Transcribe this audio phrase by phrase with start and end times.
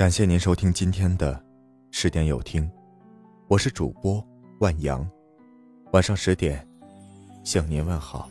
[0.00, 1.38] 感谢您收听今天的
[1.90, 2.66] 十点有听，
[3.48, 4.26] 我是主播
[4.60, 5.06] 万阳，
[5.92, 6.66] 晚上十点
[7.44, 8.26] 向您问好。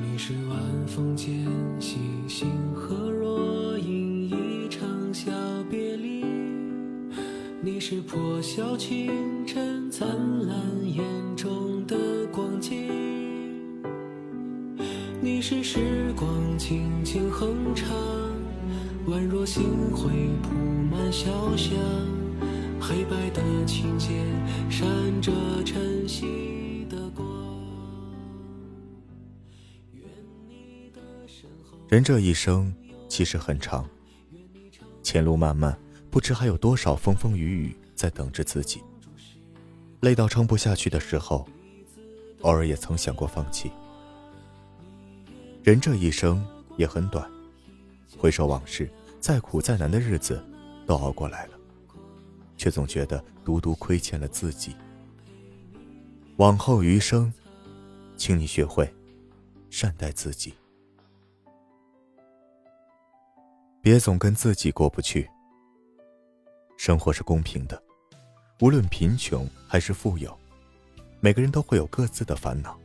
[0.00, 1.46] 你是晚风间
[1.80, 5.30] 星星河若隐一场小
[5.70, 6.24] 别离，
[7.60, 10.08] 你是破晓清晨灿
[10.44, 11.04] 烂眼
[11.36, 11.71] 中
[15.42, 17.90] 是时光轻轻哼唱，
[19.08, 20.54] 宛若星辉铺
[20.88, 21.76] 满小巷，
[22.80, 24.24] 黑白的琴键
[24.70, 24.86] 闪
[25.20, 25.32] 着
[25.64, 27.26] 晨曦的光。
[31.88, 32.72] 人这一生
[33.08, 33.84] 其实很长，
[35.02, 35.76] 前路漫漫，
[36.08, 38.80] 不知还有多少风风雨雨在等着自己。
[40.02, 41.44] 累到撑不下去的时候，
[42.42, 43.72] 偶尔也曾想过放弃。
[45.62, 46.44] 人这一生
[46.76, 47.30] 也很短，
[48.18, 50.44] 回首往事，再苦再难的日子
[50.86, 51.52] 都熬过来了，
[52.56, 54.74] 却总觉得独独亏欠了自己。
[56.38, 57.32] 往后余生，
[58.16, 58.92] 请你学会
[59.70, 60.52] 善待自己。
[63.80, 65.28] 别总跟自己过不去。
[66.76, 67.80] 生活是公平的，
[68.60, 70.36] 无论贫穷还是富有，
[71.20, 72.76] 每个人都会有各自的烦恼。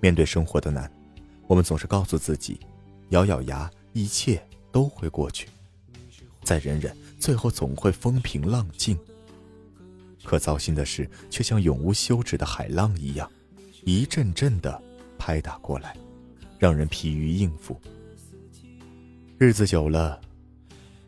[0.00, 0.90] 面对生活的难，
[1.46, 2.58] 我们总是告诉自己，
[3.10, 4.42] 咬咬牙，一切
[4.72, 5.48] 都会过去。
[6.42, 8.96] 再忍忍，最后总会风平浪静。
[10.22, 13.30] 可糟心的是，却像永无休止的海浪一样，
[13.84, 14.82] 一阵阵的
[15.18, 15.96] 拍打过来，
[16.58, 17.78] 让人疲于应付。
[19.36, 20.18] 日子久了，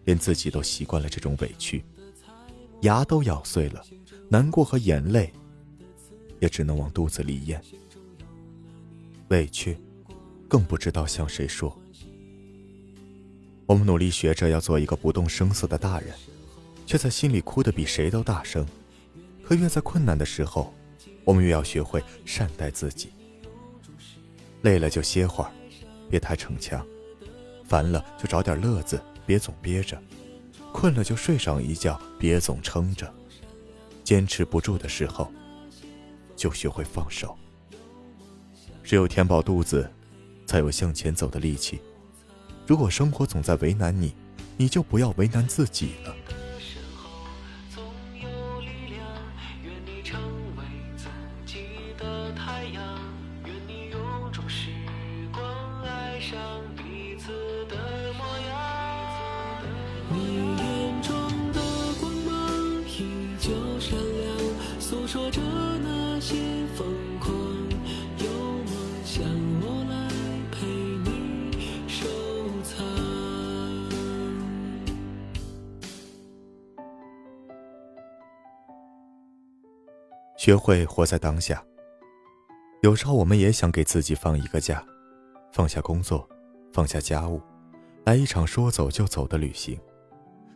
[0.04, 1.82] 连自己都习惯了这种委屈，
[2.82, 3.82] 牙都咬碎了，
[4.28, 5.32] 难过和眼泪
[6.40, 7.58] 也只能往肚子里咽。
[9.28, 9.78] 委屈，
[10.48, 11.76] 更不知道向谁说。
[13.66, 16.14] 我们努力学着要做一个不动声色的大人，
[16.86, 18.64] 却在心里哭得比谁都大声。
[19.42, 20.72] 可越在困难的时候，
[21.24, 23.10] 我们越要学会善待自己。
[24.62, 25.50] 累了就歇会儿，
[26.08, 26.84] 别太逞强。
[27.64, 29.96] 烦了就找点乐子，别总憋着；
[30.72, 33.12] 困了就睡上一觉，别总撑着。
[34.04, 35.32] 坚持不住的时候，
[36.36, 37.36] 就学会放手。
[38.84, 39.90] 只有填饱肚子，
[40.46, 41.80] 才有向前走的力气。
[42.66, 44.14] 如果生活总在为难你，
[44.56, 46.14] 你就不要为难自己了。
[65.06, 65.40] 说着
[80.46, 81.60] 学会活在当下。
[82.80, 84.80] 有时候我们也想给自己放一个假，
[85.52, 86.24] 放下工作，
[86.72, 87.42] 放下家务，
[88.04, 89.76] 来一场说走就走的旅行，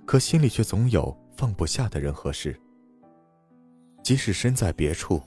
[0.07, 2.57] 可心里却总有放不下的人和事。
[4.01, 5.21] 即使身在别处，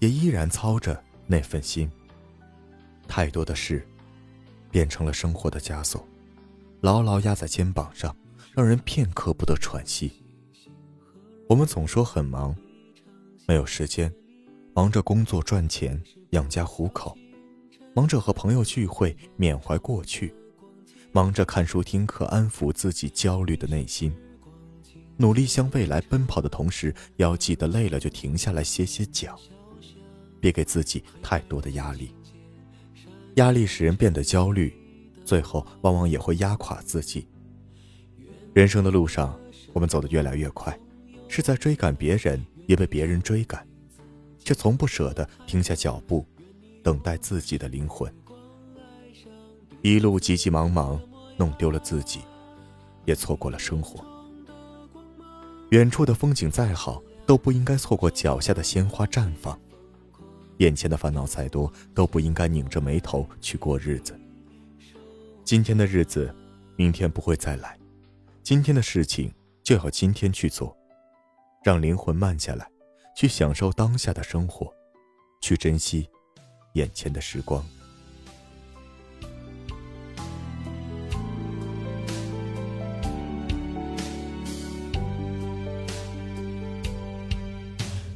[0.00, 1.90] 也依然操着那份心。
[3.08, 3.88] 太多的事，
[4.70, 6.06] 变成了生活的枷锁，
[6.82, 8.14] 牢牢压在肩膀上，
[8.52, 10.12] 让人片刻不得喘息。
[11.48, 12.54] 我们总说很忙，
[13.50, 14.14] 没有时间，
[14.76, 16.00] 忙着工作赚钱
[16.30, 17.18] 养家糊口，
[17.96, 20.32] 忙着和朋友聚会缅怀过去，
[21.10, 24.14] 忙着看书听课安抚自己焦虑的内心。
[25.16, 29.36] 努力向未来奔跑的同时，要记得累了就停下来歇歇脚，
[30.38, 32.14] 别给自己太多的压力。
[33.34, 34.72] 压力使人变得焦虑，
[35.24, 37.26] 最后往往也会压垮自己。
[38.54, 39.36] 人生的路上，
[39.72, 40.78] 我们走得越来越快，
[41.26, 42.40] 是在追赶别人，
[42.70, 43.66] 也被别人追赶，
[44.38, 46.24] 却从不舍得停下脚步，
[46.84, 48.08] 等待自己的灵魂。
[49.82, 51.00] 一路急急忙忙，
[51.36, 52.20] 弄丢了自己，
[53.06, 54.04] 也错过了生活。
[55.70, 59.58] 远处的风景再好，都不应该错过脚下的鲜花绽放；
[60.58, 64.16] 眼前的烦恼再多，都不应该拧着眉头去过日子。
[65.42, 66.32] 今天的日子，
[66.76, 67.70] 明天不会再来；
[68.44, 69.34] 今天的事情，
[69.64, 70.76] 就要今天去做，
[71.64, 72.69] 让灵魂慢下来，
[73.20, 74.74] 去享受当下的生活
[75.42, 76.08] 去珍惜
[76.72, 77.62] 眼前的时光。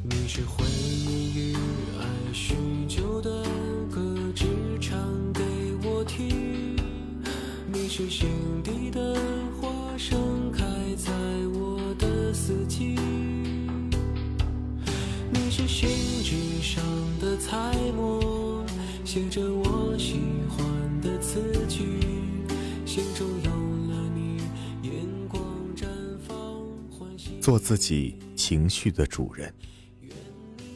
[0.04, 1.54] 你是回忆与
[2.00, 2.54] 爱许
[2.88, 3.42] 久的
[3.90, 4.46] 歌只
[4.80, 4.98] 唱
[5.34, 5.42] 给
[5.86, 6.74] 我听。
[7.70, 8.30] 你是心
[8.62, 9.14] 底的
[9.60, 9.68] 花
[9.98, 10.43] 生
[15.56, 15.88] 是信
[16.24, 16.84] 纸上
[17.20, 18.66] 的彩墨，
[19.04, 20.18] 写着我喜
[20.48, 22.00] 欢的词句。
[22.84, 24.38] 心中有了你，
[24.82, 24.92] 眼
[25.28, 25.40] 光
[25.76, 25.86] 绽
[26.26, 26.36] 放，
[26.90, 27.38] 欢喜。
[27.40, 29.54] 做自己情绪的主人。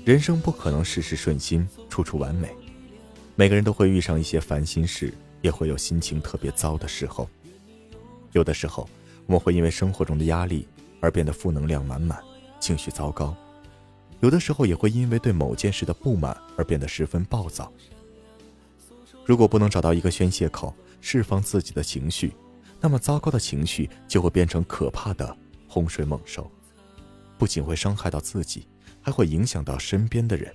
[0.05, 2.49] 人生不可能事事顺心，处处完美。
[3.35, 7.29] 每个人都会遇上一些烦心事，也会有心情特别糟的时候。
[8.31, 8.89] 有的时候，
[9.27, 10.69] 我们会因为生活中的压力
[11.01, 12.23] 而变得负能量满满，
[12.61, 13.35] 情绪糟糕；
[14.21, 17.73] 有的时候，也会因为对某件事的不满而变得十分暴躁。
[19.25, 22.33] 如果不能找到一个宣泄口，释放自己的情绪，
[22.81, 25.37] 那么糟糕的情绪就会变成可怕的
[25.69, 26.51] 洪水猛兽，
[27.37, 28.67] 不仅会伤害到自己，
[29.01, 30.53] 还会影响到身边的人。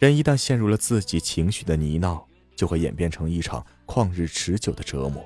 [0.00, 2.20] 人一旦陷入了自己情绪的泥淖，
[2.56, 5.24] 就会演变成一场旷日持久的折磨。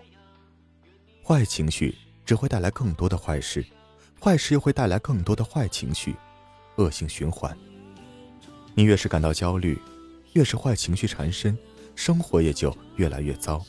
[1.25, 1.95] 坏情绪
[2.27, 3.65] 只会带来更多的坏事，
[4.21, 6.15] 坏事又会带来更多的坏情绪，
[6.79, 7.57] 恶性循环。
[8.75, 9.79] 你越是感到焦虑，
[10.33, 11.57] 越是坏情绪缠身，
[11.95, 13.65] 生活也就越来越糟。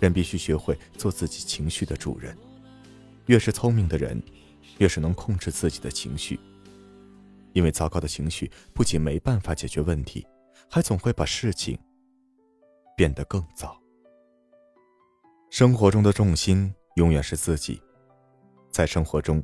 [0.00, 2.36] 人必须学会做自己情绪的主人。
[3.26, 4.22] 越是聪明的人，
[4.78, 6.38] 越是能控制自己的情绪。
[7.52, 10.26] 因为糟糕的情绪不仅没办法解决问题，
[10.68, 11.78] 还总会把事情
[12.96, 13.80] 变得更糟。
[15.50, 17.80] 生活中的重心永远是自己。
[18.70, 19.42] 在生活中，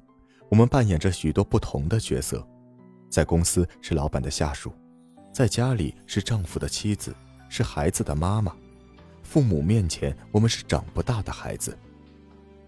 [0.49, 2.45] 我们扮演着许多不同的角色：
[3.11, 4.73] 在公司是老板的下属，
[5.35, 7.15] 在家里是丈夫的妻子，
[7.49, 8.55] 是孩子的妈妈。
[9.23, 11.77] 父母面前，我们是长不大的孩子。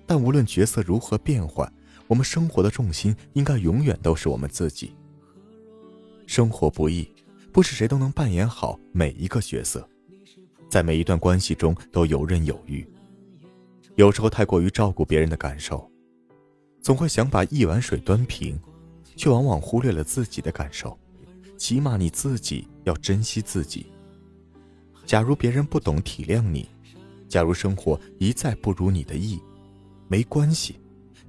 [0.04, 1.72] 但无论角色如何变换，
[2.08, 4.94] 我们生活的重心应该永远都是我们自己。
[6.26, 7.08] 生活不易，
[7.52, 9.88] 不是谁都能扮演好每一个角色，
[10.68, 12.86] 在每一段关系中都游刃有余。
[13.94, 15.88] 有时候太过于照顾别人的感受，
[16.80, 18.58] 总会想把一碗水端平，
[19.17, 20.99] 却往往忽略了自己的感受。
[21.56, 23.87] 起码你自己要珍惜自己。
[25.06, 26.69] 假如别人不懂体谅你，
[27.29, 29.41] 假如生活一再不如你的意，
[30.09, 30.81] 没关系，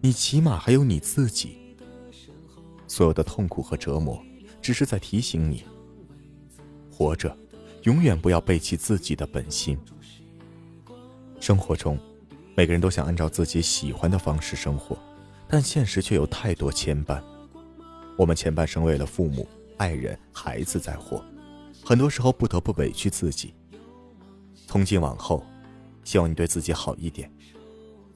[0.02, 1.58] 你起码还有你自己。
[2.88, 4.24] 所有的痛苦和折磨。
[4.62, 5.62] 只是在提醒你，
[6.90, 7.38] 活着，
[7.82, 9.78] 永远不要背弃自己的本心。
[11.42, 12.00] 生活中，
[12.56, 14.98] 每个人都想按照自己喜欢的方式生活，
[15.50, 17.22] 但现实却有太多牵绊。
[18.18, 21.24] 我们前半生为了父母、爱人、孩子在活，
[21.84, 23.54] 很多时候不得不委屈自己。
[24.68, 25.44] 从今往后，
[26.04, 27.32] 希望你对自己好一点，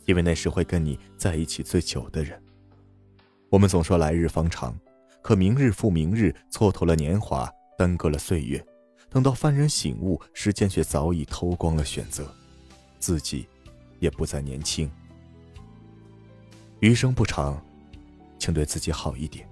[0.05, 2.41] 因为那是会跟你在一起最久的人。
[3.49, 4.77] 我们总说来日方长。
[5.19, 8.65] 可明日复明日，蹉跎了年华，耽搁了岁月。
[9.09, 12.33] 等到幡然醒悟，时间却早已偷光了选择，
[12.97, 13.45] 自己
[13.99, 14.89] 也不再年轻。
[16.79, 17.61] 余生不长，
[18.39, 19.45] 请对自己好一点，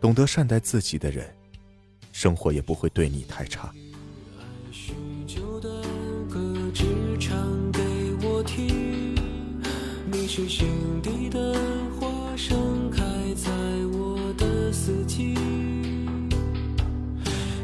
[0.00, 1.26] 懂得善待自己的人，
[2.12, 3.72] 生活也不会对你太差。
[10.08, 10.68] 你是心
[11.02, 11.54] 底的
[11.98, 13.02] 花盛开
[13.34, 13.50] 在
[13.92, 15.34] 我的四季，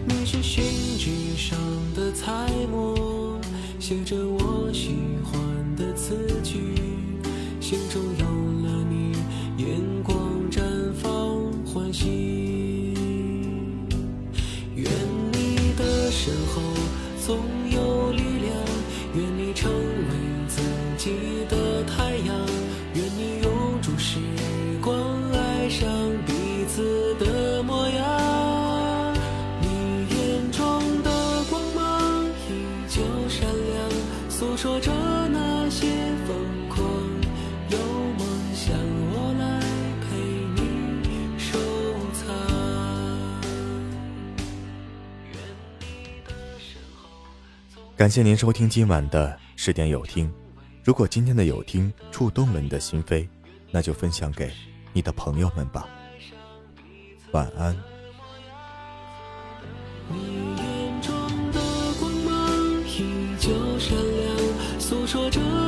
[0.06, 0.64] 你是信
[0.98, 1.58] 纸上
[1.94, 3.38] 的彩墨，
[3.78, 6.76] 写着我喜欢的词句，
[7.60, 8.24] 心中有
[8.64, 9.12] 了你，
[9.62, 10.01] 眼
[17.32, 17.61] 总
[48.02, 50.28] 感谢您收听今晚的十点有听。
[50.82, 53.28] 如果今天的有听触动了你的心扉，
[53.70, 54.50] 那就分享给
[54.92, 55.88] 你的朋友们吧。
[57.30, 57.72] 晚安。
[60.08, 60.16] 你
[60.56, 61.14] 眼中
[61.52, 61.60] 的
[62.00, 64.80] 光芒依旧闪亮。
[64.80, 65.61] 诉说着。